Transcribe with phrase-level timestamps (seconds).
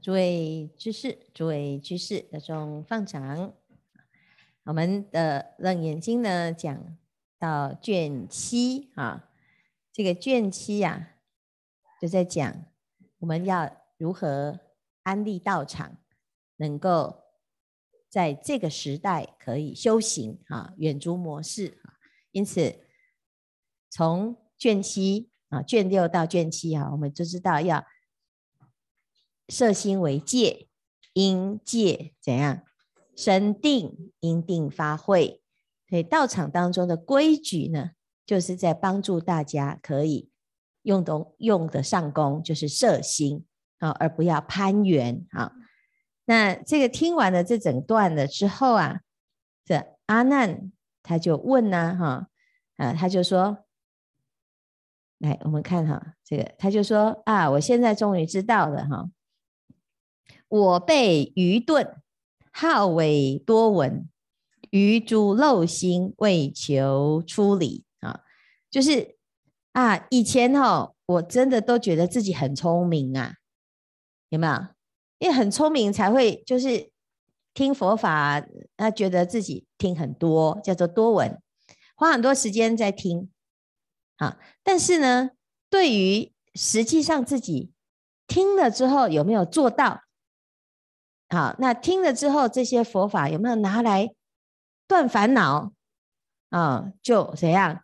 [0.00, 3.52] 诸位居士，诸位居士，大众放掌。
[4.62, 6.96] 我们的《楞严经》呢，讲
[7.38, 9.28] 到卷七啊，
[9.92, 12.64] 这个卷七呀、啊，就在讲
[13.18, 14.58] 我们要如何
[15.02, 15.98] 安立道场，
[16.56, 17.22] 能够
[18.08, 22.00] 在这个时代可以修行啊，远足模式啊。
[22.30, 22.86] 因此，
[23.90, 27.84] 从卷七啊，卷六到卷七啊，我们就知道要。
[29.48, 30.68] 色心为戒，
[31.12, 32.62] 应戒怎样？
[33.16, 35.40] 生定，应定发慧。
[35.88, 37.90] 所以道场当中的规矩呢，
[38.26, 40.30] 就是在帮助大家可以
[40.82, 43.44] 用得用得上功，就是色心
[43.78, 45.52] 啊，而不要攀缘啊。
[46.24, 49.00] 那这个听完了这整段了之后啊，
[49.64, 50.72] 这阿难
[51.02, 52.28] 他就问呢，哈
[52.76, 53.58] 啊，他就说，
[55.18, 59.10] 来我们看哈，这个他就说啊，我现在终于知道了哈。
[60.54, 61.96] 我辈愚钝，
[62.52, 64.08] 好为多闻，
[64.70, 68.20] 于诸漏心为求出离啊，
[68.70, 69.16] 就是
[69.72, 73.34] 啊，以前哈、哦，我真的都觉得自己很聪明啊，
[74.28, 74.68] 有没有？
[75.18, 76.88] 因为很聪明才会就是
[77.52, 78.40] 听佛法，
[78.76, 81.36] 他觉得自己听很多，叫做多闻，
[81.96, 83.28] 花很多时间在听
[84.18, 84.38] 啊。
[84.62, 85.30] 但是呢，
[85.68, 87.72] 对于实际上自己
[88.28, 90.02] 听了之后有没有做到？
[91.28, 94.14] 好，那听了之后，这些佛法有没有拿来
[94.86, 95.72] 断烦恼
[96.50, 96.92] 啊？
[97.02, 97.82] 就怎样？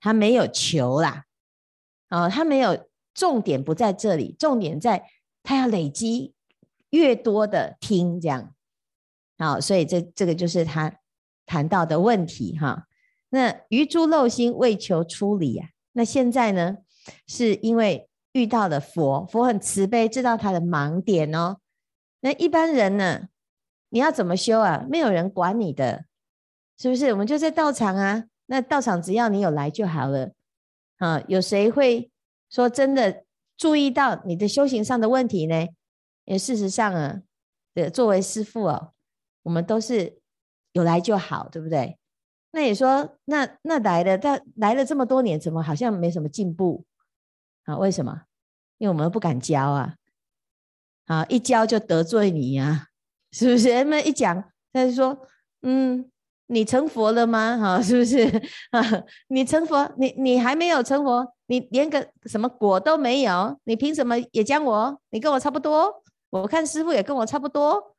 [0.00, 1.24] 他没有求啦，
[2.08, 5.06] 啊，他没有重点不在这里，重点在
[5.42, 6.34] 他要累积
[6.90, 8.54] 越多的听这样。
[9.38, 10.98] 好，所以这这个就是他
[11.46, 12.86] 谈到的问题哈。
[13.30, 16.76] 那于诸漏心为求出离啊，那现在呢，
[17.26, 21.56] 是因为遇到了佛，佛很慈悲，知道他的盲点哦。
[22.24, 23.28] 那一般人呢？
[23.90, 24.86] 你要怎么修啊？
[24.88, 26.06] 没有人管你的，
[26.78, 27.12] 是不是？
[27.12, 28.24] 我们就在道场啊。
[28.46, 30.32] 那道场只要你有来就好了
[30.96, 31.22] 啊。
[31.28, 32.10] 有谁会
[32.48, 33.24] 说真的
[33.58, 35.68] 注意到你的修行上的问题呢？
[36.24, 37.20] 也事实上啊，
[37.74, 38.92] 对，作为师父哦，
[39.42, 40.18] 我们都是
[40.72, 41.98] 有来就好，对不对？
[42.52, 46.86] 那你说，那那来了，他来了这么多年，怎么好像没什么进步
[47.64, 47.76] 啊？
[47.76, 48.22] 为什么？
[48.78, 49.96] 因为我们不敢教啊。
[51.06, 52.86] 啊，一教就得罪你呀、啊，
[53.30, 53.72] 是不是？
[53.74, 54.42] 他们一讲，
[54.72, 55.16] 他就说，
[55.62, 56.10] 嗯，
[56.46, 57.58] 你成佛了吗？
[57.58, 58.24] 哈，是不是？
[58.70, 58.80] 啊，
[59.28, 64.98] 你成佛，你你还没有成佛，你连个什么果都没有，你凭什么也教我？
[65.10, 67.96] 你跟我差不多，我看师傅也跟我差不多，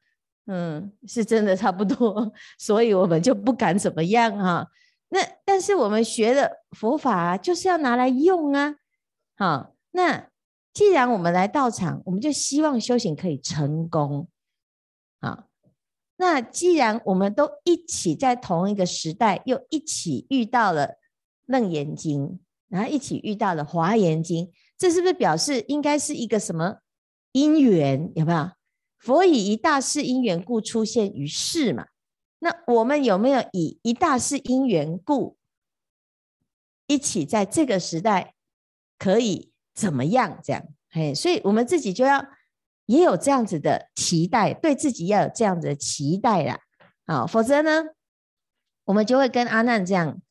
[0.48, 4.68] 嗯，是真的差不多，所以我们就不敢怎么样哈。
[5.10, 8.76] 那但是我们学的佛法就是要拿来用啊，
[9.38, 10.26] 好，那。
[10.76, 14.28] 既然我们来道场，我们就希望修行可以成功
[15.22, 15.46] 啊。
[16.18, 20.88] 那既然我们都一起在同一个时代，又一起遇到了
[21.46, 22.28] 《楞严经》，
[22.68, 24.48] 然后一起遇到了《华严经》，
[24.78, 26.80] 这是不是表示应该是一个什么
[27.32, 28.12] 因缘？
[28.14, 28.52] 有没有？
[29.00, 31.88] 佛以一大事因缘故出现于世嘛？
[32.40, 35.38] 那我们有没有以一大事因缘故
[36.86, 38.36] 一起在这个时代
[39.00, 39.54] 可以？
[39.76, 40.40] 怎么样？
[40.42, 42.26] 这样，嘿，所以我们自己就要
[42.86, 46.60] 也有这样子的期待，对自己要有这样子的期待啦。
[47.06, 47.84] 啊，否则呢，
[48.86, 50.22] 我们就会跟阿难这样，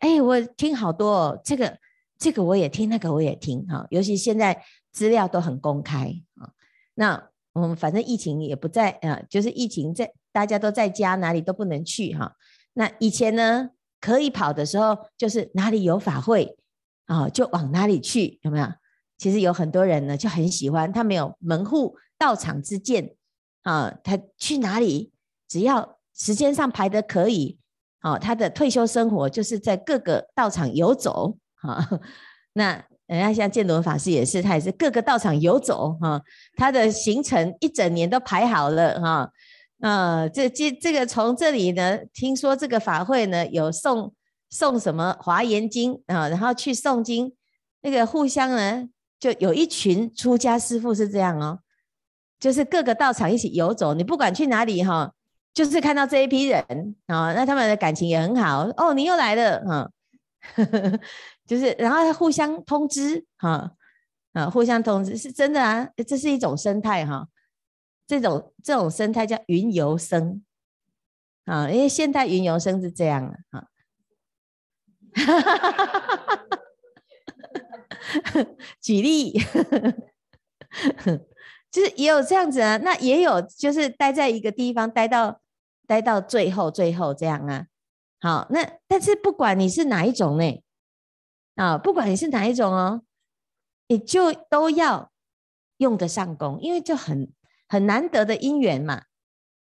[0.00, 1.78] 哎，我听好多哦，这个
[2.18, 6.50] 这个我也听，那个我也听，哈，尤其现在资料都很公开啊。
[6.94, 12.34] 那我们反正疫情也不在啊，就是疫情在，大家都在家，哪里都不能去哈。
[12.74, 13.70] 那以前呢，
[14.00, 16.58] 可以跑的时候，就是哪里有法会
[17.06, 18.66] 啊，就往哪里去，有没有？
[19.18, 23.16] 其实有很多人呢，就很喜欢他没有门户道场之见
[23.64, 25.12] 啊，他去哪里
[25.48, 27.58] 只要时间上排得可以，
[27.98, 31.86] 啊，他的退休生活就是在各个道场游走啊。
[32.52, 36.22] 那人家像建伦法师也是，他也是各个道场游走哈，
[36.56, 39.32] 他的行程一整年都排好了哈。
[39.80, 44.14] 啊，这这这个从这里呢，听说这个法会呢有送
[44.48, 47.34] 送什么华严经啊，然后去诵经，
[47.82, 48.88] 那个互相呢。
[49.18, 51.60] 就有一群出家师父是这样哦，
[52.38, 55.12] 就是各个道场一起游走，你不管去哪里哈，
[55.52, 56.62] 就是看到这一批人
[57.06, 59.90] 啊，那他们的感情也很好哦，你又来了哈，
[61.46, 63.72] 就是然后互相通知哈，
[64.34, 67.26] 啊，互相通知是真的啊，这是一种生态哈，
[68.06, 70.42] 这种这种生态叫云游僧
[71.44, 73.64] 啊，因为现代云游僧是这样啊。
[78.80, 79.38] 举例，
[81.70, 85.40] 就是也有这样子啊，那也有就是待在一个地方待到
[85.86, 87.66] 待到最后最后这样啊。
[88.20, 90.62] 好，那但是不管你是哪一种呢，
[91.56, 93.02] 啊，不管你是哪一种哦，
[93.86, 95.12] 你就都要
[95.76, 97.32] 用得上功，因为就很
[97.68, 99.04] 很难得的因缘嘛。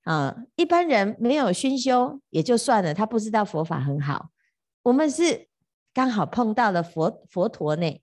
[0.05, 4.31] 啊，一般人没有熏修也就算了，他不知道佛法很好。
[4.83, 5.49] 我们是
[5.93, 8.01] 刚好碰到了佛佛陀呢，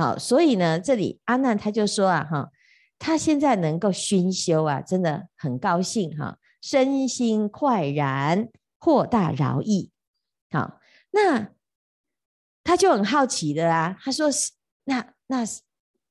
[0.00, 2.50] 好，所以呢，这里阿难他就说啊，哈，
[2.98, 8.48] 他现在能够熏修啊，真的很高兴哈，身心快然。
[8.80, 9.90] 获大饶益，
[10.52, 10.78] 好，
[11.10, 11.48] 那
[12.62, 13.98] 他就很好奇的啦。
[14.00, 14.28] 他说
[14.86, 15.44] ：“那那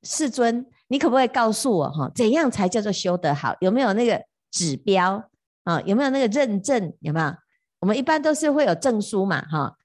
[0.04, 3.56] 世尊，你可不可以告诉我哈，怎样才叫做修得好？
[3.62, 5.30] 有没有那个指标
[5.63, 5.80] 啊？
[5.83, 6.94] 有没有那个认证？
[7.00, 7.33] 有没有？
[7.80, 9.78] 我们一般都是会有证书嘛，哈，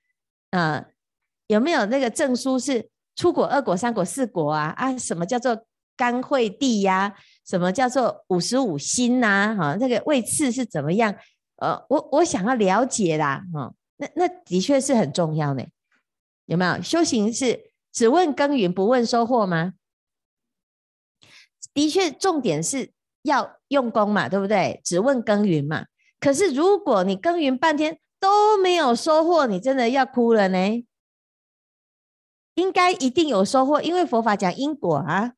[0.50, 0.84] 啊，
[1.46, 4.74] 有没有那个证书是初果、二果、三果、四果啊？
[4.76, 5.66] 啊，什么叫做
[5.96, 7.14] 甘惠地呀？
[7.46, 9.54] 什么叫做五十五心呐？
[9.58, 11.14] 哈，那个位次是怎么样？”
[11.56, 15.62] 呃，我我想要了解啦，哈，那那的确是很重要呢。
[16.46, 19.74] 有没有修行是只问耕耘不问收获吗？
[21.72, 22.90] 的确，重点是
[23.22, 24.80] 要用功嘛，对不对？
[24.84, 25.86] 只问耕耘嘛。
[26.18, 30.84] 可是如果你耕耘半天都没有收获，你真的要哭了呢。
[32.54, 35.32] 应该一定有收获，因为佛法讲因果啊。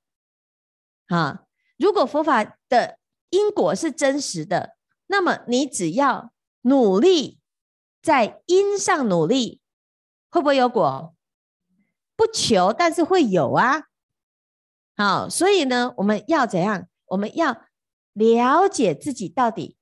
[1.08, 1.44] 啊，
[1.76, 2.98] 如果佛法的
[3.30, 4.76] 因果是真实的。
[5.06, 6.32] 那么你只要
[6.62, 7.38] 努力，
[8.00, 9.60] 在因上努力，
[10.30, 11.14] 会不会有果？
[12.16, 13.84] 不求，但是会有啊。
[14.96, 16.88] 好，所以呢，我们要怎样？
[17.08, 17.64] 我们要
[18.14, 19.76] 了解自己到底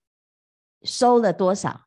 [0.82, 1.82] 收了多少，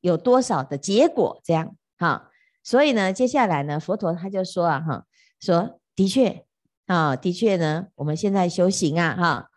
[0.00, 1.76] 有多少的结果，这样。
[1.96, 2.30] 好，
[2.66, 5.06] 所以呢，接下来呢，佛陀他就说啊，哈，
[5.38, 6.44] 说的确
[6.86, 9.50] 啊，的确呢，我们现在修行啊，哈，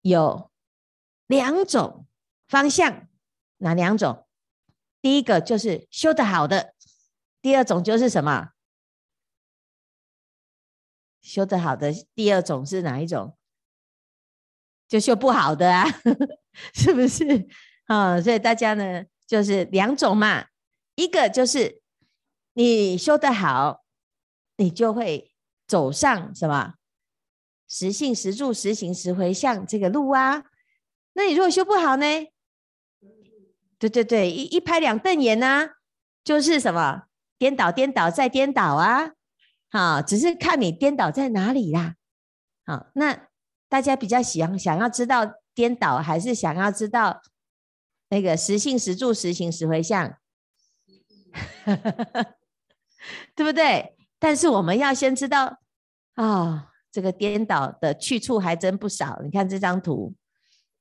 [0.00, 0.50] 有
[1.28, 2.04] 两种。
[2.48, 3.08] 方向
[3.58, 4.26] 哪两种？
[5.00, 6.74] 第一个就是修得好的，
[7.40, 8.50] 第二种就是什么？
[11.22, 13.38] 修得好的，第二种是哪一种？
[14.88, 15.86] 就修不好的啊，
[16.74, 17.48] 是不是？
[17.86, 20.46] 啊，所以大家呢，就是两种嘛。
[20.96, 21.81] 一个就是
[22.54, 23.84] 你修得好，
[24.56, 25.32] 你就会
[25.66, 26.74] 走上什么？
[27.68, 30.44] 实性、实住、实行、实回向这个路啊。
[31.14, 32.04] 那你如果修不好呢？
[33.78, 35.70] 对对对，一一拍两瞪眼呐、啊，
[36.22, 37.04] 就是什么
[37.38, 39.12] 颠倒颠倒再颠倒啊，
[39.70, 41.96] 好，只是看你颠倒在哪里啦。
[42.64, 43.28] 好，那
[43.68, 47.22] 大家比较喜欢想要知道颠倒，还是想要知道
[48.10, 50.16] 那个实性实住实行实回向，
[53.34, 53.96] 对不对？
[54.18, 55.58] 但是我们要先知道
[56.14, 59.20] 啊、哦，这个颠倒的去处还真不少。
[59.22, 60.14] 你看这张图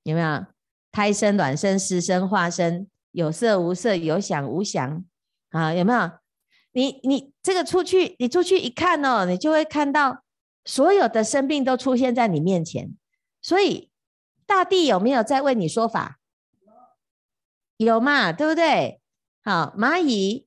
[0.04, 0.46] 有没有？
[0.94, 5.06] 胎生、卵生、湿生、化生，有色无色，有想无想，
[5.52, 6.12] 啊，有没有？
[6.74, 10.22] 你你这个出去，你出去一看哦，你就会看到
[10.66, 12.94] 所有的生病都出现在你面前。
[13.42, 13.90] 所以
[14.46, 16.20] 大地有没有在为你说法？
[17.78, 19.00] 有嘛，对不对？
[19.46, 20.46] 好，蚂蚁，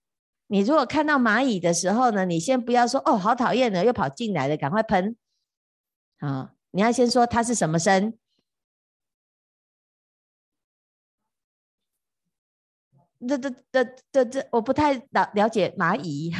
[0.55, 5.17] 你如果看到蚂蚁的时候呢，你先不要说哦，好讨厌的，又跑进来了，赶快喷。
[6.21, 8.17] 好，你要先说它是什么生。
[13.27, 16.31] 这这这这这，我不太了了解蚂蚁，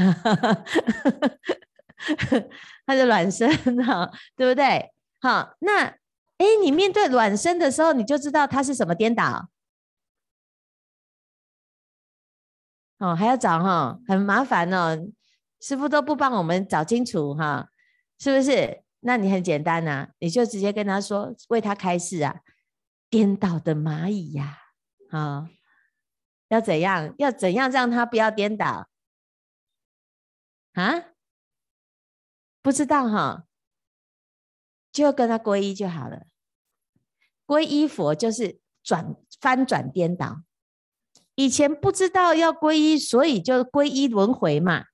[2.87, 3.51] 它是卵生
[3.85, 4.93] 哈，对不对？
[5.21, 5.87] 好，那
[6.39, 9.49] 哎，你面对卵生的时候，你就知道它是什么颠倒。
[13.05, 14.99] 哦，还要找哈，很麻烦哦，
[15.61, 17.69] 师傅都不帮我们找清楚哈，
[18.19, 18.83] 是不是？
[19.01, 22.41] 那你很简单呐、你就直接跟他说，为他开示啊，
[23.11, 24.59] 颠倒的蚂蚁呀，
[25.11, 25.51] 啊。
[26.49, 27.15] 要怎样？
[27.19, 28.89] 要怎样让他不要颠倒
[30.75, 31.05] 啊？
[32.63, 33.45] 不知道哈，
[34.93, 36.27] 就跟他皈依就好了。
[37.47, 40.44] 皈依佛就是转翻转颠倒。
[41.35, 44.85] 以前不知道要皈依，所以就皈依轮回嘛，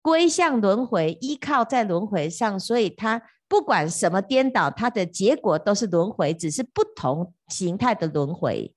[0.00, 8.74] 归向轮回，依靠在轮回上，所以他不管什么颠倒，他的结果都是轮回，只是不同形态的轮回。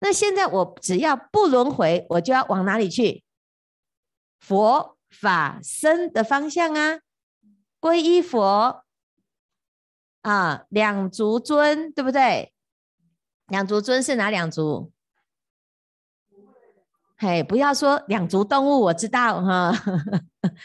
[0.00, 3.24] 那现在我只要不轮回，我就要往哪里去？
[4.38, 7.00] 佛法僧的方向啊，
[7.80, 8.84] 皈依佛
[10.22, 12.52] 啊，两足尊，对不对？
[13.48, 14.92] 两足尊是哪两足？
[17.20, 19.72] 嘿，不要说两足动物，我知道哈。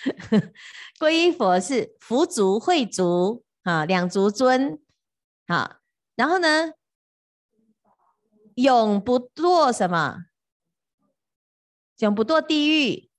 [1.01, 4.79] 皈依佛是福足、慧足啊，两足尊
[5.47, 5.79] 啊，
[6.15, 6.73] 然后呢，
[8.53, 10.25] 永不堕什么？
[11.97, 13.09] 永不堕地狱，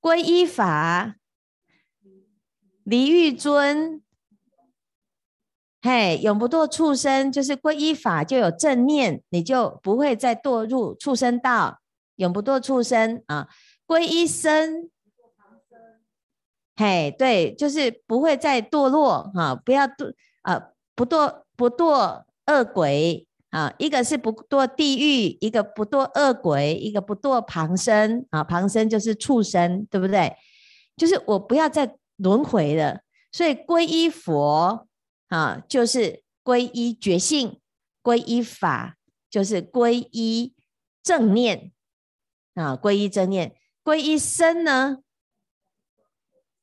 [0.00, 1.14] 皈依法，
[2.82, 4.02] 离欲尊。
[5.82, 11.81] 嘿，永不堕畜生，就是皈依法就有正念，你就不会再堕入畜生道。
[12.22, 13.48] 永不堕畜生啊，
[13.86, 14.88] 皈依僧，
[16.76, 30.34] 嘿，对，就是不会再堕落哈，不要堕啊，不堕不堕恶鬼啊，一个是不堕地狱，一个不堕恶鬼，一个不堕旁生啊，旁生就是畜生，对不对？
[30.96, 33.00] 就是我不要再轮回了，
[33.30, 34.88] 所以皈依佛。
[35.28, 37.58] 啊，就是皈依觉性，
[38.02, 38.98] 皈依法，
[39.30, 40.52] 就是皈依
[41.02, 41.72] 正念
[42.54, 44.98] 啊，皈依正念，皈依僧呢，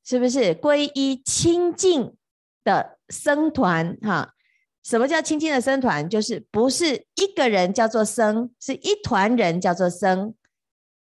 [0.04, 2.16] 是不是皈依清净
[2.62, 3.96] 的僧团？
[4.02, 4.34] 哈、
[4.82, 6.08] 什么叫清净的僧团？
[6.08, 10.34] 就是不是一个人叫做僧，是一团人叫做僧。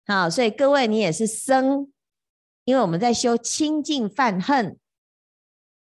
[0.07, 1.91] 好、啊，所以各位你也是僧，
[2.65, 4.79] 因为我们在修清净犯恨。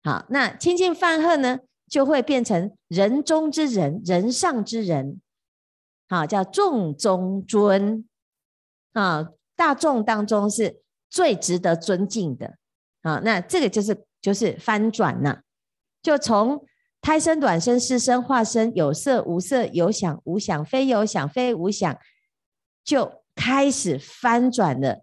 [0.04, 1.60] 好，那清净犯恨呢？
[1.88, 5.20] 就会变成人中之人，人上之人，
[6.08, 8.08] 好，叫众中尊，
[8.92, 12.56] 啊，大众当中是最值得尊敬的，
[13.02, 15.42] 啊，那这个就是就是翻转了，
[16.02, 16.64] 就从
[17.00, 21.98] 胎生、卵生、湿生、化生，有色无色，有想无想，非有想非无想，
[22.84, 25.02] 就开始翻转了。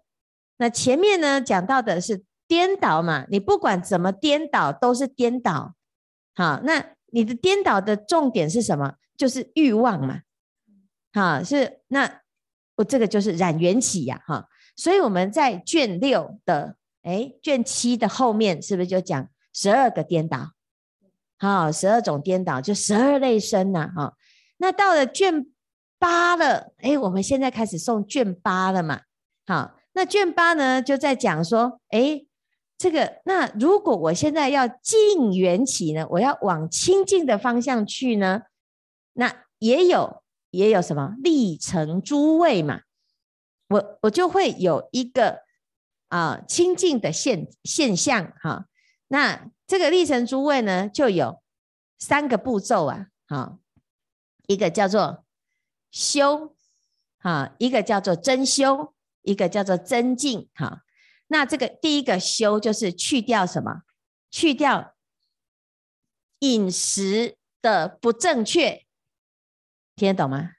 [0.56, 5.74] 那前面呢讲到的是颠倒嘛，你不管怎么颠倒，都是颠倒。
[6.34, 8.94] 好，那你的颠倒的重点是什么？
[9.16, 10.20] 就是欲望嘛。
[11.12, 12.22] 好，是那
[12.84, 14.20] 这个就是染缘起呀。
[14.26, 20.52] 哈，所以我们在卷六的哎卷七的后面是不是就讲十二个颠倒？
[21.38, 23.90] 好，十二种颠倒就十二类生呐。
[23.94, 24.14] 哈，
[24.58, 25.46] 那到了卷
[25.98, 29.00] 八了，哎，我们现在开始送卷八了嘛。
[29.46, 32.26] 好，那卷八呢就在讲说，哎。
[32.82, 36.06] 这个，那如果我现在要净缘起呢？
[36.12, 38.40] 我要往清净的方向去呢？
[39.12, 42.82] 那也有也有什么立成诸位嘛？
[43.68, 45.42] 我我就会有一个
[46.08, 48.66] 啊、清净的现现象哈。
[49.08, 51.42] 那这个立成诸位呢，就有
[51.98, 53.06] 三个步骤啊。
[53.26, 53.58] 哈，
[54.48, 55.24] 一个叫做
[55.92, 56.56] 修，
[57.18, 60.82] 哈，一个叫做真修，一个叫做真净，哈。
[61.28, 63.82] 那这个第一个修就是去掉什么？
[64.32, 64.96] 去掉
[66.40, 68.84] 饮食的不正确，
[70.00, 70.52] 听得懂吗？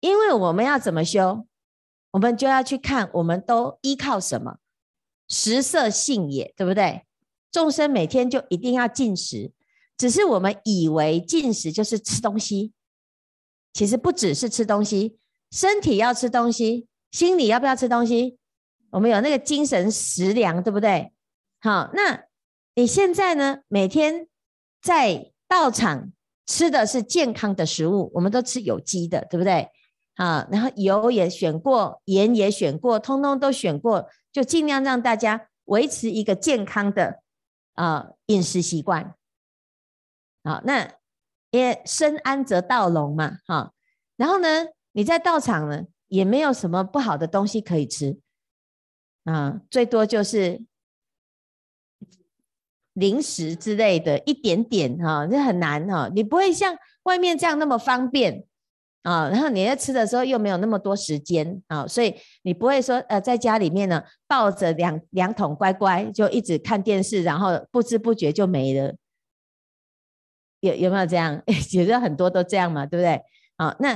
[0.00, 1.46] 因为我们要怎么修，
[2.10, 4.58] 我们就要去看我们都依靠什么？
[5.28, 7.06] 食色性也，对不对？
[7.52, 9.52] 众生每天就一定要进食，
[9.96, 12.72] 只是我们以为进食就是吃东西，
[13.72, 15.20] 其实不只是吃东西，
[15.52, 18.38] 身体要吃东西，心里要不要吃东西？
[18.90, 21.12] 我们有那个精神食粮，对不对？
[21.60, 22.24] 好，那
[22.74, 23.60] 你现在呢？
[23.68, 24.26] 每天
[24.82, 26.12] 在道场
[26.46, 29.68] 吃的是健康的食物，我们都吃有机的，对不对？
[30.14, 37.20] 啊，然后油也选过，盐也选过，通通都选过，就尽量让大家维持一个健康的
[37.74, 39.14] 啊饮食习惯。
[40.42, 40.94] 好，那
[41.50, 43.72] 也深安则道隆嘛，哈。
[44.16, 48.18] 然后呢，你在道场呢，也没有什么不好的东西可以吃。
[49.24, 50.64] 啊，最多就是
[52.96, 56.10] 零食之类的，一点点哈，这很难哈。
[56.14, 58.44] 你不会像外面这样那么方便
[59.02, 68.94] 啊，然后你在吃的时候又没有那么多时间啊，所以你不会说呃，在家里面呢抱着两两桶乖乖就一直看电视，然后不知不觉就没了。
[70.60, 71.42] 有有没有这样？
[71.68, 73.20] 其实很多都这样嘛，对不对？
[73.56, 73.92] 啊，那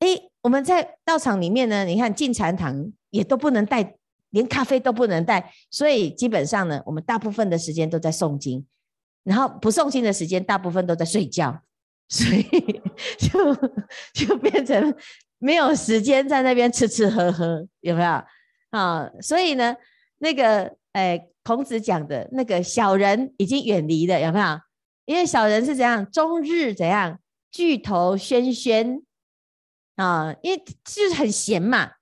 [0.00, 3.97] 诶，我们在道场里面呢，你看进禅堂也都不能带。
[4.30, 8.66] 连咖啡都不能带，所以基本上呢，我们大部分的时间都在诵经，
[9.24, 11.62] 然后不诵经的时间大部分都在睡觉，
[12.08, 12.82] 所以
[13.18, 13.54] 就
[14.12, 14.94] 就变成
[15.38, 18.22] 没有时间在那边吃吃喝喝，有没有
[18.70, 19.10] 啊？
[19.22, 19.74] 所以呢，
[20.18, 24.60] 那个哎，孔子讲的那个小人已经远离了，有没有？
[25.06, 27.18] 因为小人是怎样，终日怎样，
[27.50, 29.02] 聚头喧喧
[29.96, 31.92] 啊，因为就是很闲嘛。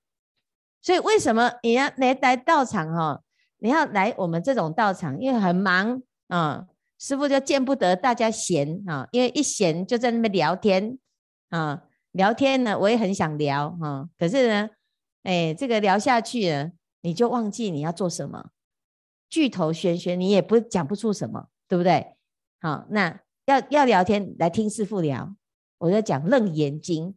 [0.86, 3.20] 所以为什么你要来来道场哈？
[3.58, 6.64] 你要来我们这种道场，因为很忙啊，
[6.96, 10.96] 师傅就见不得大家闲啊，因为一闲就在那边聊天
[11.48, 14.70] 啊，聊天呢，我也很想聊哈，可是呢，
[15.24, 18.50] 哎，这个聊下去呢，你就忘记你要做什么，
[19.28, 22.14] 巨头喧喧，你也不讲不出什么，对不对？
[22.60, 25.34] 好，那要要聊天来听师傅聊，
[25.78, 27.08] 我就讲《楞严经》，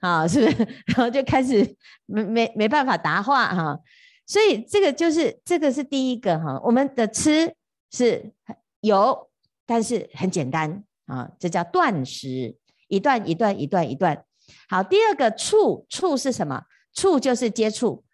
[0.00, 0.68] 啊，是不是？
[0.88, 1.76] 然后就开始
[2.06, 3.78] 没没没办法答话哈、
[4.26, 7.54] 所以这个就是这个是第一个哈、我们的吃
[7.90, 8.32] 是
[8.80, 9.30] 有，
[9.66, 12.56] 但是很简单啊，这叫断食，
[12.88, 14.24] 一段一段一段一段。
[14.68, 16.64] 好，第二个触触是什么？
[16.92, 18.04] 触就是接触，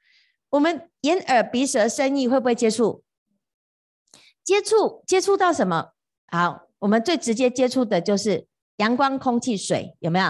[0.51, 3.03] 我们眼耳鼻舌身意会不会接触？
[4.45, 5.93] 接触接触到什么？
[6.27, 10.27] 好，我们最直接接触的就是阳光、空气、水，有没有？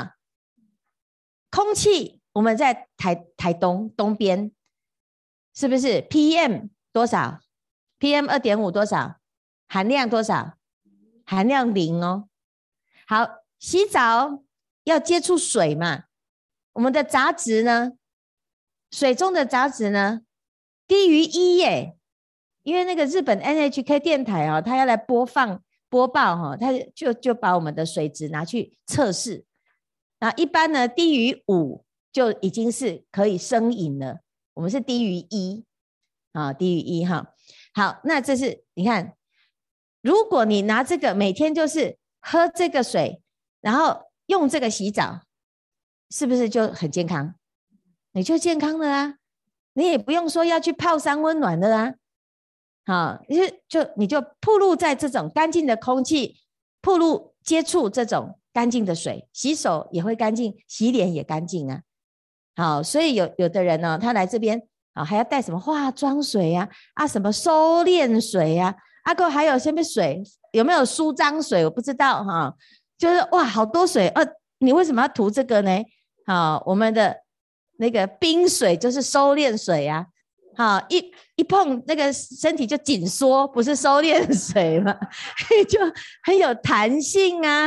[1.50, 4.52] 空气我们在台台东东边，
[5.54, 7.40] 是不是？PM 多少
[7.98, 9.16] ？PM 二点五多少？
[9.68, 10.58] 含量多少？
[11.24, 12.28] 含量零哦。
[13.08, 13.26] 好，
[13.58, 14.42] 洗澡
[14.84, 16.04] 要接触水嘛？
[16.74, 17.92] 我们的杂质呢？
[18.90, 20.20] 水中的杂质呢？
[20.86, 21.96] 低于一耶。
[22.62, 29.45] 因为那个日本 NHK 电台啊，他要来播放播报哈，他就就把我们的水质拿去测试，
[30.26, 34.18] 那一般呢低于五就已经是可以生饮了，
[34.54, 35.64] 我们是低于一
[36.32, 37.32] 啊，低于一哈。
[37.72, 39.14] 好，那这是你看，
[40.00, 43.22] 如果你拿这个每天就是喝这个水，
[43.60, 45.20] 然后用这个洗澡，
[46.10, 47.36] 是不是就很健康？
[48.10, 49.18] 你就健康了啊，
[49.74, 51.94] 你也不用说要去泡三温暖的啊。
[52.84, 56.40] 好，就就你就暴露在这种干净的空气，
[56.80, 61.82] 暴露接触这种干净的水，洗手也会干净，洗脸也干净啊。
[62.56, 64.62] 好，所以有有的人呢，他来这边
[64.94, 70.22] 啊，还要带什么化妆水呀，啊，啊什么收敛水呀，啊，阿哥还有什么水？
[70.52, 71.66] 有没有舒张水？
[71.66, 72.54] 我不知道哈。
[72.96, 74.26] 就是哇，好多水，呃，
[74.60, 75.70] 你为什么要涂这个呢？
[76.24, 77.14] 好，我们的
[77.76, 80.06] 那个冰水就是收敛水呀。
[80.56, 84.96] 好，一一碰那个身体就紧缩，不是收敛水嘛，
[85.68, 85.78] 就
[86.22, 87.66] 很有弹性啊。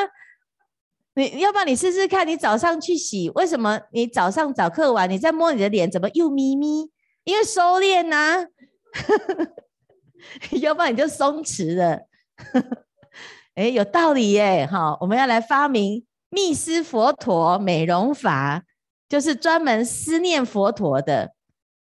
[1.16, 6.90] 你要不然你试试看，你早上去洗，为什么你早上早课完，你再摸你的脸，怎么又咪咪？
[7.24, 8.46] 因为收敛呐、啊。
[10.62, 12.02] 要不然你就松弛了。
[13.56, 14.68] 哎，有道理耶。
[14.70, 18.64] 好，我们要来发明密斯佛陀美容法，
[19.08, 21.34] 就是专门思念佛陀的。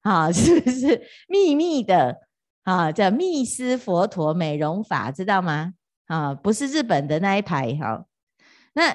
[0.01, 2.17] 啊， 是不是秘密的
[2.63, 2.91] 啊？
[2.91, 5.73] 叫密斯佛陀美容法，知道吗？
[6.07, 8.05] 啊，不是日本的那一排哈、
[8.73, 8.89] 那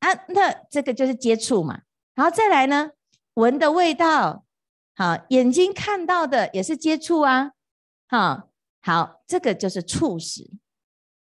[0.00, 1.82] 啊，那这个就是接触嘛。
[2.14, 2.90] 然后再来呢，
[3.34, 4.44] 闻的味道，
[4.94, 7.52] 好、眼睛看到的也是接触啊。
[8.08, 8.46] 好、啊，
[8.80, 10.50] 好，这个就是触识。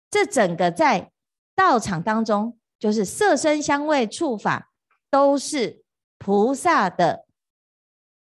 [0.09, 1.11] 这整个在
[1.55, 4.71] 道场当中，就是色声香味触法，
[5.09, 5.83] 都是
[6.17, 7.25] 菩萨的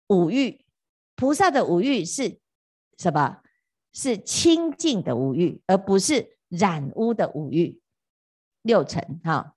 [0.08, 0.64] 五欲。
[1.16, 2.38] 菩萨的五欲是
[2.98, 3.40] 什么？
[3.92, 7.80] 是清净的五欲，而不是染污的五欲。
[8.62, 9.53] 六尘哈，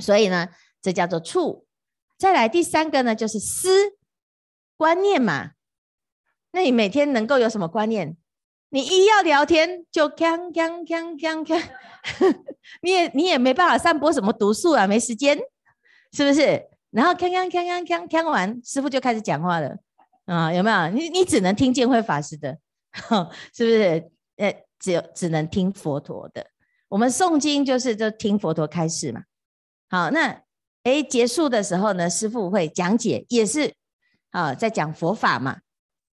[0.00, 0.48] 所以呢，
[0.82, 1.66] 这叫做触。
[2.18, 3.96] 再来第三个呢，就是思
[4.76, 5.52] 观念嘛。
[6.52, 8.16] 那你每天能够有什么观念？
[8.70, 11.62] 你一要聊天就锵锵锵锵锵，
[12.82, 15.38] 你也你也没办法散播什么毒素啊，没时间，
[16.12, 16.68] 是不是？
[16.90, 19.76] 然后锵锵锵锵锵锵完，师傅就开始讲话了。
[20.26, 20.88] 啊，有没有？
[20.88, 22.58] 你你只能听见慧法师的，
[23.54, 24.10] 是不是？
[24.36, 26.46] 呃，只有只能听佛陀的。
[26.88, 29.22] 我们诵经就是就听佛陀开示嘛。
[29.94, 30.42] 好，那
[30.82, 33.72] 诶结束的时候呢，师父会讲解，也是
[34.30, 35.58] 啊，在讲佛法嘛。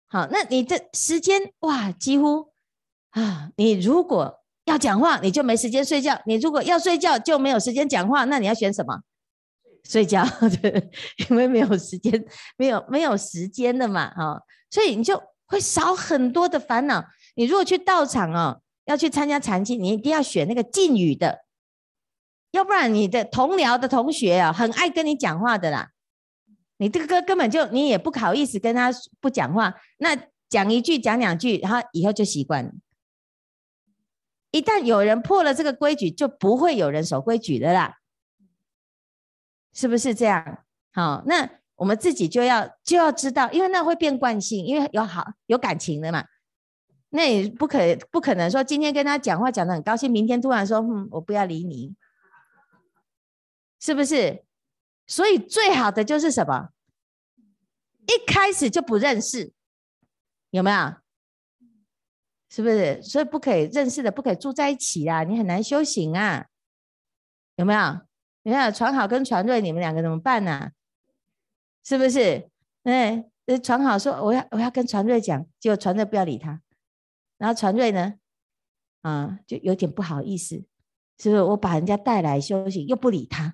[0.07, 2.47] 好，那你这时间哇，几乎
[3.11, 8.25] 啊，你如果要讲话，你就没时间睡觉；你如果要睡觉，就没有时间讲话。
[8.25, 9.01] 那你要选什么？
[9.83, 10.25] 睡觉，
[10.59, 10.89] 对，
[11.29, 12.25] 因为没有时间，
[12.57, 17.05] 没有没有时间的嘛，啊，所以你就会少很多的烦恼。
[17.35, 21.45] 你如果去道场哦，要去参加禅七，你一定要选那个禁语的，
[22.51, 25.89] 要不然你的同僚的同学啊，很爱跟你讲话的啦，
[26.77, 30.17] 你这个哥根本就你也不好意思跟他不讲话，那
[30.49, 32.71] 讲一句讲两句，然后以后就习惯了。
[34.51, 37.97] 一旦有人破了这个规矩，就不会有人守规矩的啦。
[39.73, 40.63] 是不是这样？
[40.93, 46.25] 好，那我们自己就要就要知道，因为那会变惯性，因为有好有感情的嘛。
[47.09, 47.79] 那也不可
[48.09, 51.93] 不可能说今天跟他讲话讲得很高兴，明天突然说嗯，我不要理你，
[53.79, 54.43] 是不是？
[55.05, 56.69] 所以最好的就是什么？
[58.07, 59.53] 一开始就不认识，
[60.49, 60.95] 有没有？
[62.49, 63.01] 是不是？
[63.01, 66.47] 所以不可以认识的不可以住在一起啊，你很难修行啊，
[67.55, 67.99] 有没有？
[68.43, 70.71] 你看传好跟传瑞，你们两个怎么办呢、
[71.83, 72.49] 是不是？
[72.83, 73.25] 哎，
[73.61, 76.61] 传好说我要我要跟传瑞讲，结果传瑞不要理他，
[77.37, 78.13] 然后传瑞呢，
[79.01, 80.63] 啊，就有点不好意思，
[81.17, 81.41] 是不是？
[81.41, 83.53] 我把人家带来修行，又不理他。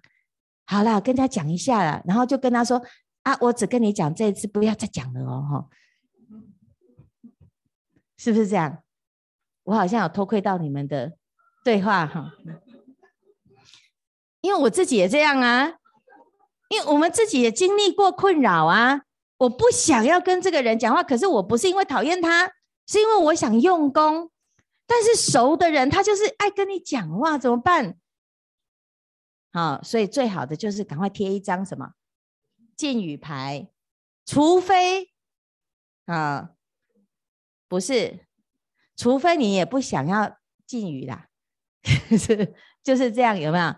[0.66, 2.82] 好啦，跟他讲一下啦，然后就跟他说
[3.24, 5.68] ：“啊，我只跟你讲这一次，不要再讲了哦。”哈，
[8.18, 8.80] 是不是这样？
[9.64, 11.14] 我好像有偷窥到你们的
[11.64, 12.34] 对话哈，
[14.42, 15.74] 因为我自己也这样啊，
[16.70, 19.02] 因为我们自己也经历过困扰啊。
[19.38, 22.52] 我不想要跟这个人讲话，可是我不是因为讨厌他，
[22.88, 24.30] 是因为我想用功。
[24.86, 27.96] 但是熟的人，他就是爱跟你讲话，怎么办？
[29.54, 31.94] 好，所以最好的就是赶快贴一张什么
[32.76, 33.70] 禁语牌，
[34.26, 35.14] 除非
[36.06, 36.56] 啊，
[37.68, 38.26] 不是，
[38.96, 41.28] 除非你也不想要禁语啦，
[42.18, 43.76] 是就是这样，有没有？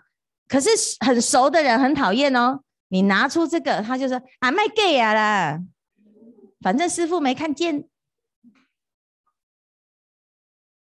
[0.47, 0.69] 可是
[1.05, 5.59] 很熟的人很讨厌哦，你拿出这个，他就说啊，卖 gay 啊啦，
[6.61, 7.89] 反正师傅没看见。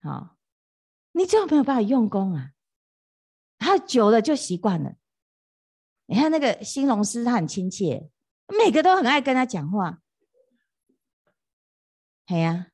[0.01, 0.37] 好，
[1.13, 2.54] 你就没有办法用功啊？
[3.65, 4.93] 他久了就习惯了。
[6.05, 8.11] 你看那个兴隆师，他很亲切，
[8.63, 10.01] 每个都很爱跟他讲话。
[12.27, 12.67] 哎呀，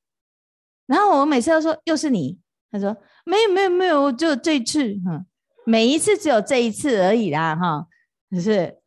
[0.87, 2.41] 然后我每次都说又是你，
[2.73, 4.95] 他说没有没有没有，就这一次。
[5.05, 5.25] 哈，
[5.65, 7.87] 每一次只有这一次而已啦哈，
[8.29, 8.81] 可是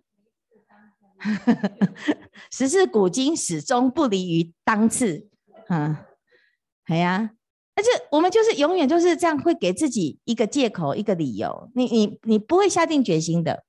[2.51, 5.29] 十四古今始终不离于当次，
[5.69, 5.95] 嗯，
[6.87, 7.29] 哎呀。
[7.75, 11.71] 而且我们就是永远就是这样，会给自己一个借口、一个理由。
[11.73, 13.63] 你、你、你不会下定决心的。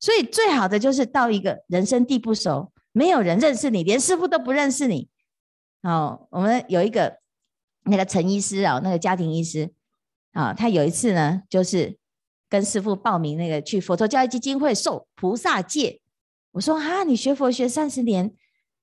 [0.00, 5.10] 所以最好的就是到一个人生地不熟，没有人认识你，连师傅都不认识你。
[5.82, 7.18] 哦，我们有一个
[7.84, 9.70] 那个陈医师哦，那个家庭医师
[10.32, 11.98] 啊，他有一次呢，就是
[12.48, 16.00] 跟师傅报名那个去佛陀教育基金会受菩萨戒。
[16.52, 18.34] 我说啊，你学佛学三十年，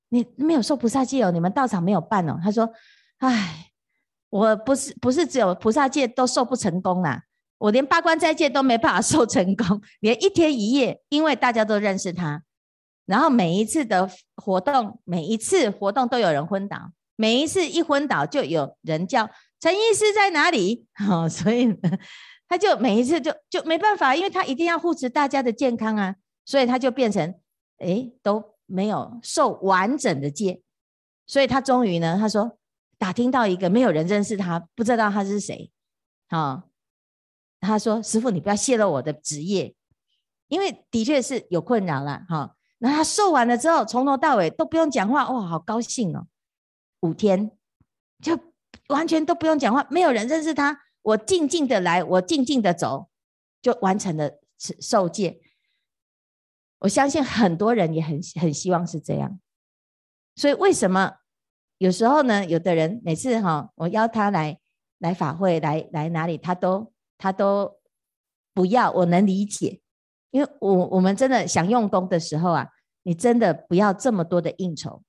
[0.09, 2.39] 你没有受菩萨戒哦，你们道场没有办哦。
[2.43, 2.69] 他说，
[3.17, 3.71] 唉。
[4.33, 7.21] 我不是不是只有菩萨戒都受不成功啦，
[7.59, 12.41] 我连八关斋戒都没办法 受成功，连一天一夜，因为大家都认识他，
[13.05, 20.87] 然后每一次的活动，每一次活动都有人昏倒，每一次一昏倒就有人叫陈医师在哪里？
[21.07, 21.77] 哦，所以呢，
[22.49, 27.35] 他就每一次就就没办法，因为他一定要护持大家的健康啊，所以他就变成
[27.77, 30.63] 哎都没有受完整的戒，
[31.27, 32.57] 所以他终于呢，他说。
[33.03, 35.69] 打听到一个没有人认识他，不知道他是谁，
[36.29, 36.63] 啊，
[37.59, 39.75] 他说：“师傅，你不要泄露我的职业，
[40.47, 46.27] 因为的确是有困扰了，哈。”那他受完了之后，从头到尾都不用讲话，哇，好高兴哦！
[47.01, 47.51] 五天
[48.21, 48.39] 就
[48.87, 53.09] 完全都不用讲话，没有人认识他，我静静的来，我静静的走，
[53.61, 55.41] 就完成了受戒。
[56.79, 59.41] 我相信很多人也很很希望是这样，
[60.37, 61.17] 所以为什么？
[61.83, 64.57] 有时候呢，有的人每次哈，我邀他来
[64.99, 67.77] 来法会，来来哪里，他都他都
[68.53, 68.89] 不要。
[68.89, 69.81] 我能理解，
[70.31, 72.69] 因为我我们真的想用功的时候啊，
[73.01, 75.03] 你真的不要这么多的应酬。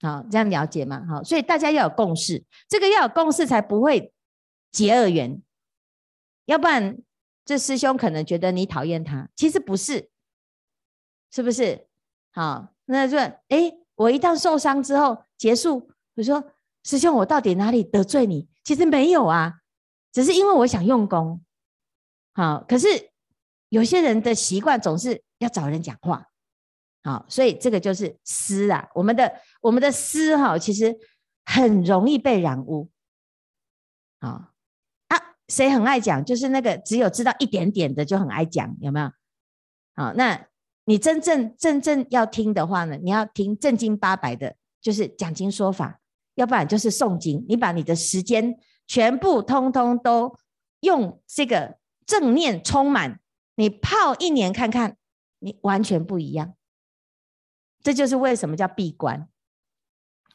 [0.00, 1.04] 好，这样了解吗？
[1.08, 4.14] 好，所以大家要有共识，这个要有共识才不会
[4.70, 5.42] 结恶缘，
[6.44, 6.98] 要不然
[7.44, 10.08] 这师兄可能觉得你讨厌他，其实不是，
[11.32, 11.88] 是不是？
[12.30, 13.76] 好，那就哎。
[13.96, 16.52] 我一旦受伤之后结束，我说
[16.84, 18.48] 师兄，我到底哪里得罪你？
[18.62, 19.60] 其实没有啊，
[20.12, 21.42] 只是因为我想用功。
[22.34, 22.86] 好，可是
[23.70, 26.26] 有些人的习惯总是要找人讲话。
[27.02, 29.32] 好，所以这个就是私啊，我们的
[29.62, 30.94] 我们的私哈，其实
[31.44, 32.90] 很容易被染污。
[34.20, 34.52] 好
[35.08, 35.16] 啊，
[35.48, 36.24] 谁很爱讲？
[36.24, 39.10] 就是那个只有知道一点点的就很爱讲，有没有？
[39.94, 40.46] 好，那。
[40.88, 46.00] 你真正真正要听的话呢，你要听正经八百的，就是讲经说法，
[46.36, 47.44] 要不然就是诵经。
[47.48, 50.38] 你把你的时间全部通通都
[50.80, 53.20] 用这个正念充满，
[53.56, 54.96] 你泡一年看看，
[55.40, 56.54] 你完全不一样。
[57.82, 59.28] 这就是为什么叫闭关。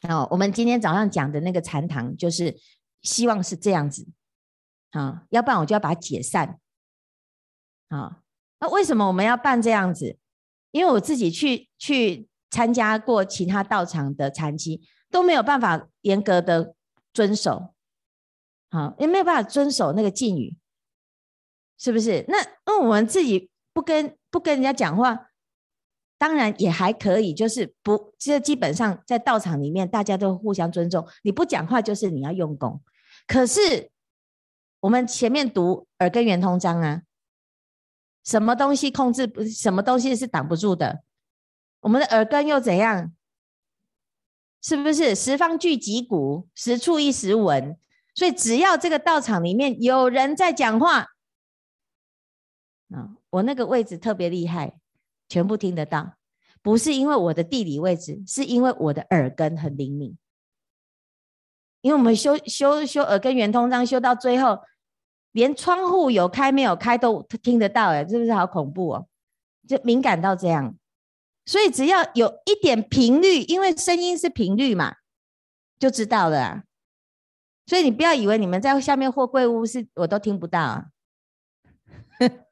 [0.08, 2.58] 哦，我们今天早上讲的那个禅堂，就是
[3.00, 4.06] 希望是这样子。
[4.90, 6.58] 啊，要不然我就要把它解散。
[7.88, 8.20] 啊，
[8.60, 10.18] 那为什么我们要办这样子？
[10.72, 16.74] 因为我自己去去参加过其他道场的禅期，都没有办法严格的
[17.12, 17.74] 遵守，
[18.70, 20.56] 好，也没有办法遵守那个禁语，
[21.78, 22.24] 是不是？
[22.26, 25.28] 那那我们自己不跟不跟人家讲话，
[26.18, 32.82] 当然也还可以，就是不，这基本上在道场里面大家都互相尊重，你不讲话就是你要用功。
[33.26, 33.90] 可是
[34.80, 37.02] 我们前面读耳根圆通章啊。
[38.24, 39.44] 什么东西控制不？
[39.44, 41.02] 什么东西是挡不住的？
[41.80, 43.12] 我们的耳根又怎样？
[44.60, 47.76] 是不是十方俱击鼓，十处一时闻？
[48.14, 50.98] 所以只要这个道场里面有人在讲话，
[52.90, 54.78] 啊，我那个位置特别厉害，
[55.28, 56.14] 全部听得到，
[56.62, 60.16] 不是因为我的地理位置，是因为我的耳根很灵敏。
[61.80, 64.60] 因为我们修修修耳根圆通章，修到最后，
[65.32, 69.06] 连窗户有开没有开都听得到，哎，是不是好恐怖哦？
[69.66, 70.76] 就敏感到这样，
[71.46, 74.96] 所以只要有一点频率，因为声音是频率嘛，
[75.78, 76.64] 就知道了。
[77.66, 80.86] 所以你不要以为你们在下面货柜屋是我都听不到啊，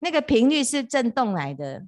[0.00, 1.86] 那个频率是震动来的。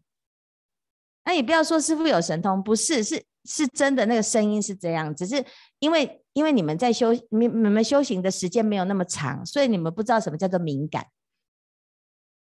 [1.24, 5.44] 那你不要说师父有神通，不是，是是真的，那个声音是这样，只是
[5.78, 11.06] 因为因为你们在修，你你们修行的时间没有那么长，所以你们不知道什么叫做敏感。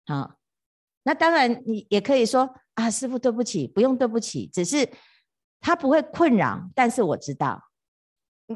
[0.06, 0.36] 好，
[1.04, 4.88] 那当然你也可以说啊，师傅对不起，不用对不起，只是
[5.60, 7.70] 他不会困扰，但是我知道。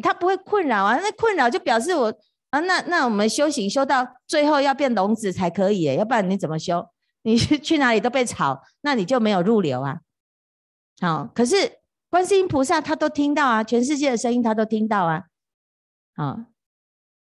[0.03, 2.15] 他不会困扰啊，那困扰就表示我
[2.51, 6.89] 啊，那那我们修行修到最后要变聋子才可以耶，要不然你怎么修？
[7.23, 10.01] 你去哪里都被吵，那你就没有入流啊。
[11.01, 11.80] 好，可是
[12.11, 15.25] 观世音菩萨他都听到啊，全世界的声音他都听到啊。
[16.15, 16.41] 好，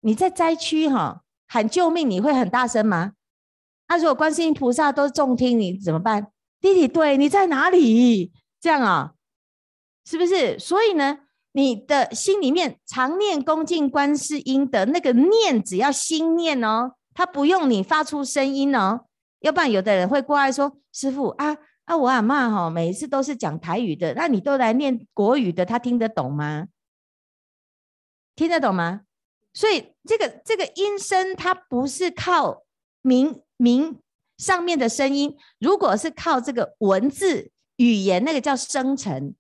[0.01, 3.13] 你在灾区哈喊救命，你会很大声吗？
[3.87, 6.27] 那、如果观世音菩萨都重听，你怎么办？
[6.59, 8.33] 弟弟，对，你在哪里？
[8.59, 9.13] 这样啊，
[10.05, 10.59] 是不是？
[10.59, 11.19] 所以呢？
[11.53, 19.05] 你的心里面常念恭敬观世音的那个念，只要心念哦，他不用你发出声音哦，
[19.39, 26.67] 要不然有的人会过来说：“师父啊啊，我阿嬷哈，每一次都是讲台语的，那你都来念国语的，他听得懂吗？
[28.35, 29.01] 听得懂吗？
[29.53, 32.63] 所以这个这个音声，它不是靠
[33.01, 34.01] 明明
[34.37, 39.33] 上面的声音，如果是靠这个文字语言，那个叫生成。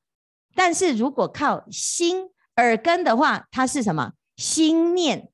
[0.53, 4.13] 但是如果靠心耳根的话，它是什么？
[4.37, 5.29] 心念、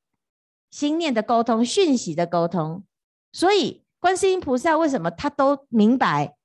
[0.72, 2.84] 心念的沟通、讯息的沟通。
[3.32, 6.36] 所以观世音菩萨为什么他都明白？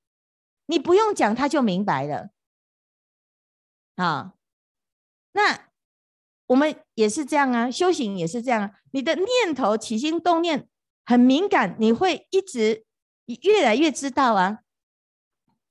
[0.66, 2.30] 你不用讲，他就明白了。
[3.96, 4.34] 啊，
[5.32, 5.68] 那
[6.46, 8.78] 我们也是这样啊，修行也是这样啊。
[8.92, 10.68] 你的念头起心动念
[11.04, 12.84] 很敏感，你会一直
[13.42, 14.60] 越来越知道啊。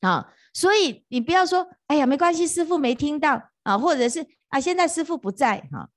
[0.01, 0.33] 啊。
[0.53, 5.89] 所以你不要说，哎呀，没关系，师傅没听到啊，或者是啊，现在师傅不在哈，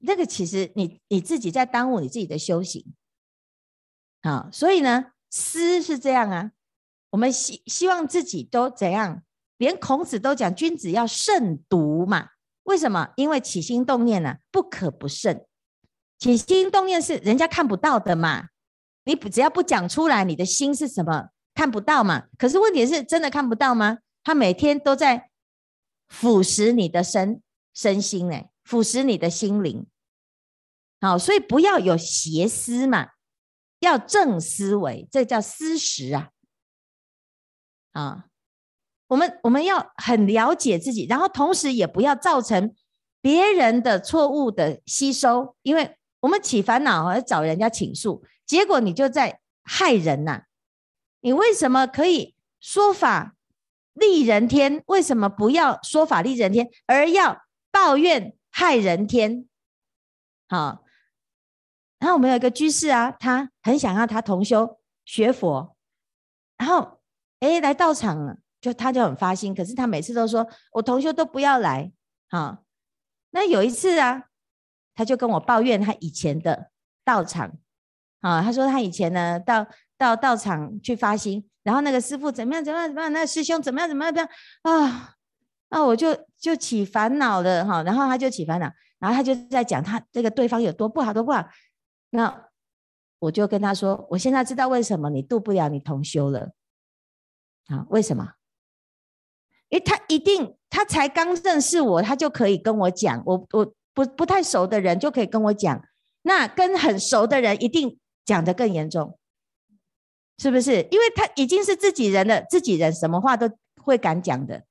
[0.00, 2.94] 那个其实你你自己在耽误你自己的修行，
[4.22, 6.52] 啊，所以呢，师是这样啊，
[7.10, 9.22] 我们希希望自己都怎样，
[9.56, 12.28] 连孔子都讲君子要慎独嘛，
[12.64, 13.10] 为什么？
[13.16, 15.46] 因为起心动念呢、啊，不可不慎，
[16.18, 18.48] 起心动念是人家看不到的嘛，
[19.04, 21.30] 你不只要不讲出来，你的心是什么？
[21.54, 22.26] 看不到嘛？
[22.36, 23.98] 可是问题是真的看不到吗？
[24.22, 25.30] 他每天都在
[26.08, 27.42] 腐蚀你的身
[27.74, 29.86] 身心呢，腐蚀你的心灵。
[31.00, 33.08] 好，所以不要有邪思嘛，
[33.80, 36.30] 要正思维，这叫思识啊。
[37.98, 38.26] 啊，
[39.08, 42.72] 我们我们要很了解自己，然后同时也不要造成
[43.20, 50.44] 别人的错误的吸收，因为我们起烦恼而找人家倾诉，结果你就在害人呐、
[51.22, 53.34] 你为什么可以说法
[53.94, 54.84] 利人天？
[54.86, 59.48] 为什么不要说法利人天，而要抱怨害人天？
[60.48, 60.84] 好，
[61.98, 65.76] 然后我们有一个居士啊，他很想要他同修学佛，
[66.56, 66.97] 然后
[67.40, 71.92] 哎来道场了，就他就很发心，可是他每次都说我同修都不要来。
[72.30, 72.62] 哈，
[73.30, 74.24] 那有一次啊，
[74.94, 76.70] 他就跟我抱怨他以前的
[77.04, 77.52] 道场，
[78.20, 79.66] 啊，他说他以前呢到。
[80.00, 84.30] 到道场去发心，然后那个师傅怎么样怎么样怎么样，那师兄怎么样怎么样怎么
[84.70, 85.16] 样啊？
[85.70, 91.44] 那我就就起烦恼了哈，然后他就起烦恼，然后他就在讲他这个对方有多不好多不好。
[92.10, 92.46] 那
[93.18, 96.52] 我就跟他说，我现在知道为什么你度不了你同修了
[97.68, 97.86] 啊？
[97.88, 98.34] 为什么？
[99.70, 105.82] 因为他一定他才刚认识我，他就可以跟我讲，我我不不太熟的人就可以跟我讲，
[106.22, 109.18] 那跟很熟的人一定讲得更严重。
[110.40, 110.86] 是不是？
[110.90, 113.50] 因为他已经是自己人了，自己人什么话都
[113.82, 114.64] 会敢讲的。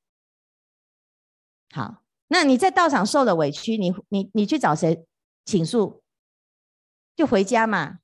[1.72, 5.06] 好，那你在道场受了委屈，你你你去找谁
[5.44, 6.02] 倾诉？
[7.18, 8.00] 就回家嘛，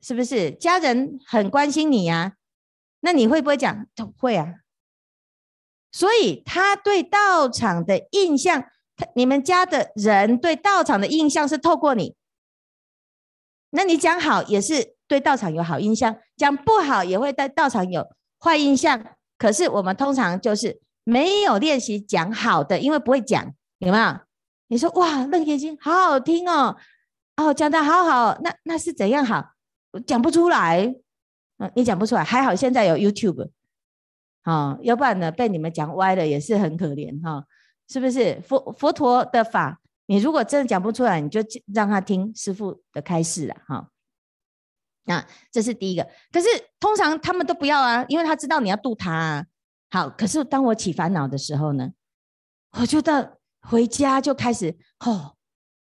[0.00, 0.50] 是不是？
[0.52, 2.36] 家人很关心你呀、啊，
[3.00, 3.86] 那你会不会讲？
[4.18, 4.54] 会啊。
[5.92, 8.64] 所以他对道场的印象，
[8.96, 12.14] 他你们家的人对道场的印象是透过你，
[13.70, 14.96] 那你讲好也是。
[15.08, 18.04] 对道场有好印象，讲不好也会对道场有
[18.40, 19.06] 坏印象。
[19.38, 24.18] 可是我们通常就是没有练习讲好的，因为不会讲，有没有？
[24.66, 26.76] 你说哇，楞严经好好听哦，
[27.36, 29.52] 哦，讲的好好，那那是怎样好？
[30.04, 30.92] 讲不出来，
[31.74, 33.50] 你讲不出来，还好现在有 YouTube，
[34.42, 37.44] 啊，要不然呢被你们讲歪了也是很可怜哈，
[37.88, 38.40] 是不是？
[38.40, 41.40] 佛佛陀的法，你如果真的讲不出来，你就
[41.72, 43.90] 让他听师父的开示了哈。
[45.04, 46.48] 那这是第一个，可是
[46.80, 49.46] 通常他们都不要啊，因为他知道你要渡他啊。
[49.88, 51.92] 好，可是当我起烦恼的时候呢，
[52.72, 55.36] 我就到回家就开始哦，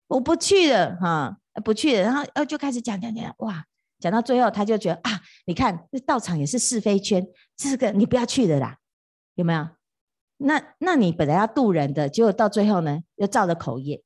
[0.07, 3.63] 我不去了哈，不去了，然后呃就开始讲讲讲，哇，
[3.97, 8.77] 讲到最后他就觉得啊，你看这道场也是是非圈，这个你不要去的啦，
[9.35, 9.67] 有没有？
[10.37, 14.03] 那那你本来要度人的，结果到最后呢又造了口业。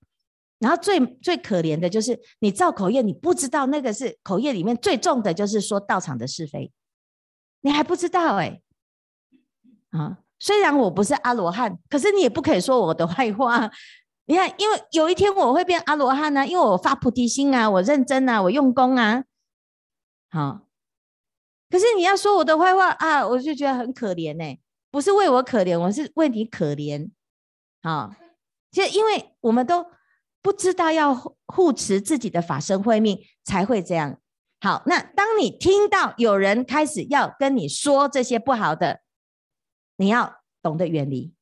[0.59, 6.71] 然后最最可怜的就是你造口业，你不知道那个是口业里面最重的，就是说道场的是非，
[7.61, 8.59] 你还不知道哎、
[9.91, 13.69] 啊，虽然我不是阿罗汉，可是你也不可以说我的坏话。
[14.25, 19.23] 你看，因为有一天我会变阿罗汉呢，因为我发菩提心啊，我认真啊，我用功啊，
[20.29, 20.66] 好。
[21.69, 24.59] 可是你要说我的坏话啊，我就觉得很可怜呢、
[24.91, 27.09] 不是为我可怜，我是为你可怜。
[27.81, 28.13] 好，
[28.71, 29.85] 就因为我们都。
[30.39, 31.13] 不知道要
[31.47, 34.17] 护持自己的法身慧命才会这样。
[34.61, 39.01] 好，那当你听到有人开始要跟你说这些不好的，
[39.97, 41.33] 你要懂得远离。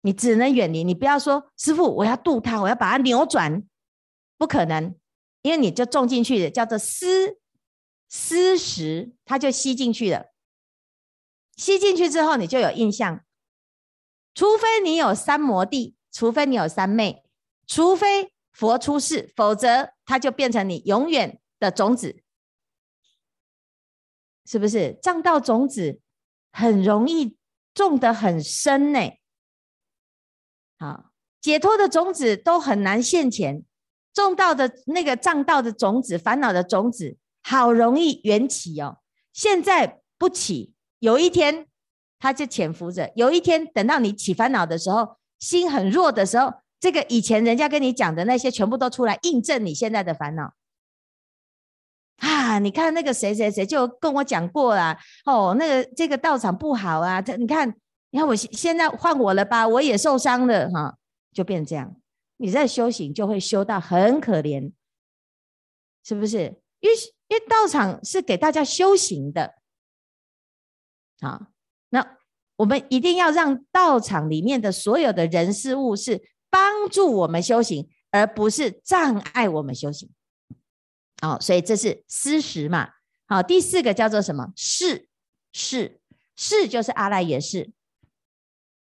[0.00, 3.62] 你只能远离，你不要说师父，我要渡他，我要把他扭转，
[4.38, 4.94] 不可能，
[5.42, 7.36] 因为你就种进去的叫做思
[8.16, 10.26] 思识，它就吸进去了。
[11.56, 13.24] 吸进去之后，你就有印象。
[14.34, 17.24] 除非你有三摩地，除非你有三昧。
[17.66, 22.22] 除非佛出世，否则它就变成你永远的种子，
[24.46, 24.96] 是不是？
[25.02, 26.00] 障道种子
[26.52, 27.36] 很容易
[27.74, 29.00] 种得很深呢。
[30.78, 33.64] 好，解脱的种子都很难现前，
[34.12, 38.98] 种到的那个障道的种子、烦恼的种子，好容易缘起哦。
[39.32, 41.68] 现在不起，有一天
[42.18, 43.12] 它就潜伏着。
[43.14, 46.52] 有一天等到你起烦恼的时候，心很弱的时候。
[46.80, 50.52] 这个以前人家跟你讲的那些，全部都出来印证你现在的烦恼
[52.18, 52.58] 啊！
[52.58, 57.74] 你看那个谁谁谁就跟我讲过啦，哦，那个这个道场不好啊，这你看，
[58.10, 60.98] 你看我现在换我了吧，我也受伤了哈、
[61.32, 61.96] 就变这样。
[62.36, 64.70] 你在修行就会修到很可怜，
[66.04, 66.60] 是不是？
[66.80, 66.96] 因为
[67.28, 69.54] 因为道场是给大家修行的，
[71.20, 71.48] 啊，
[71.90, 72.18] 那
[72.56, 76.30] 我们一定要让道场里面的所有的人事物是。
[76.54, 80.08] 帮助我们修行，而不是障碍我们修行。
[81.20, 82.90] 好，所以这是思识嘛。
[83.26, 84.52] 好，第四个叫做什么？
[84.54, 85.08] 是
[85.52, 86.00] 是
[86.36, 87.72] 是就是阿赖耶识。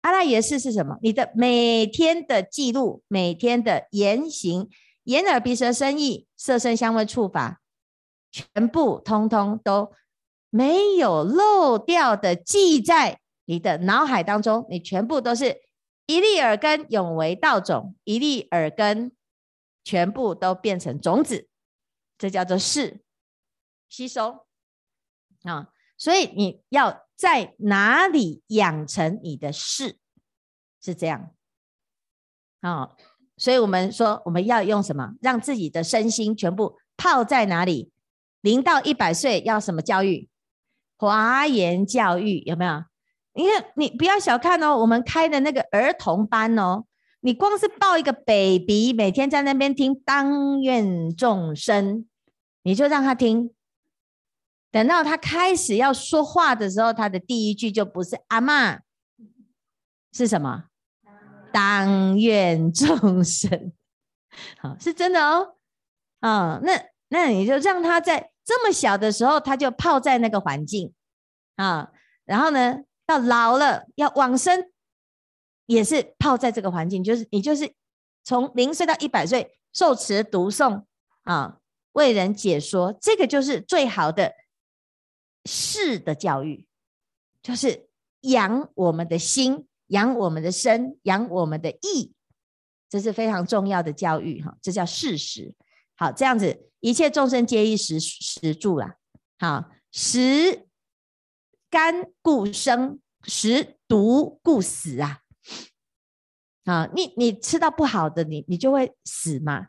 [0.00, 0.98] 阿赖耶识是什么？
[1.00, 4.68] 你的每天的记录，每天的言行、
[5.04, 7.60] 眼耳鼻舌身意、色声香味触法，
[8.30, 9.92] 全部通通都
[10.50, 15.62] 没有漏掉的记在你的脑海当中，你全部都是。
[16.06, 19.12] 一粒耳根永为道种，一粒耳根
[19.84, 21.48] 全部都变成种子，
[22.18, 23.00] 这叫做是
[23.88, 24.44] 吸收
[25.44, 25.68] 啊。
[25.96, 29.98] 所以你要在哪里养成你的识，
[30.82, 31.32] 是这样
[32.60, 32.96] 啊。
[33.36, 37.92] 所以我们说我们要用什么，让自己的身心全部泡在哪里？
[38.40, 40.28] 零到一百岁要什么教育？
[40.96, 42.84] 华严教育有没有？
[43.34, 46.84] 因为你不要小看哦，我们开的那个儿童班哦，
[47.20, 52.06] 你光是抱一个 baby，每天在那边听当愿众生，
[52.64, 53.54] 你就让他听，
[54.70, 58.80] 等到他开始要说话的时候，他的第一句就不是阿嬷，
[60.12, 60.64] 是什么？
[61.52, 63.72] 当愿众生，
[64.58, 65.54] 好， 是真的哦。
[66.20, 66.72] 啊、那
[67.10, 70.94] 那你就让他在这么小的时候，他就泡在那个环境
[71.56, 71.92] 啊，
[72.24, 72.78] 然后呢？
[73.06, 74.70] 到老了要往生，
[75.66, 77.74] 也是泡在这个环境，就是你就是
[78.22, 80.84] 从零岁到一百岁受持读诵
[81.24, 81.58] 啊，
[81.90, 84.32] 为人解说，这个就是最好的
[85.44, 86.68] 识的教育，
[87.42, 87.88] 就是
[88.20, 92.14] 养我们的心，养我们的身，养我们的意，
[92.88, 95.52] 这是非常重要的教育哈，这叫事实。
[95.96, 98.96] 好，这样子一切众生皆依识识住啦。
[99.38, 100.66] 好，食。
[101.72, 105.20] 甘故生，食毒故死啊！
[106.64, 109.68] 啊，你你吃到不好的，你你就会死嘛，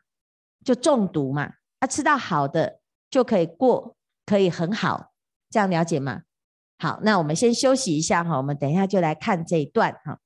[0.66, 1.54] 就中毒嘛。
[1.78, 2.80] 啊，吃到好的
[3.12, 3.96] 就可以过，
[4.26, 5.12] 可以很好，
[5.52, 6.24] 这样了解吗？
[6.80, 10.20] 好，那我们先休息一下哈，我们等一下就来看这一段哈。